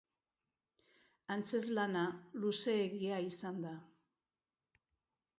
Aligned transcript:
Antzezlana 1.33 2.05
luzeegia 2.45 3.19
izan 3.27 3.59
da. 3.67 3.75